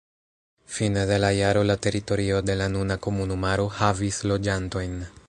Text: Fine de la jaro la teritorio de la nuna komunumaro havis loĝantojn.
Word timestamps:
Fine 0.77 1.03
de 1.11 1.19
la 1.19 1.29
jaro 1.39 1.61
la 1.71 1.75
teritorio 1.87 2.41
de 2.49 2.57
la 2.63 2.71
nuna 2.77 2.97
komunumaro 3.09 3.71
havis 3.81 4.23
loĝantojn. 4.33 4.99